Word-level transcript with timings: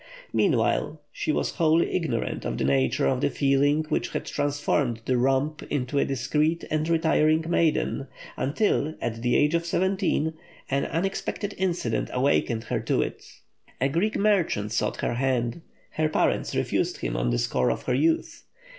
Meanwhile, 0.33 0.99
she 1.11 1.31
was 1.31 1.57
wholly 1.57 1.93
ignorant 1.93 2.43
of 2.43 2.57
the 2.57 2.63
nature 2.63 3.05
of 3.05 3.21
the 3.21 3.29
feeling 3.29 3.83
which 3.89 4.09
had 4.09 4.25
transformed 4.25 4.99
the 5.05 5.15
romp 5.15 5.61
into 5.69 5.99
a 5.99 6.05
discreet 6.05 6.63
and 6.71 6.89
retiring 6.89 7.45
maiden, 7.47 8.07
until, 8.35 8.95
at 8.99 9.21
the 9.21 9.35
age 9.35 9.53
of 9.53 9.63
seventeen, 9.63 10.33
an 10.71 10.85
unexpected 10.85 11.53
incident 11.55 12.09
awakened 12.13 12.63
her 12.63 12.79
to 12.79 13.03
it. 13.03 13.23
A 13.79 13.89
Greek 13.89 14.17
merchant 14.17 14.71
sought 14.71 15.01
her 15.01 15.13
hand; 15.13 15.61
her 15.91 16.09
parents 16.09 16.55
refused 16.55 16.97
him 17.01 17.15
on 17.15 17.29
the 17.29 17.37
score 17.37 17.69
of 17.69 17.83
her 17.83 17.93
youth. 17.93 18.45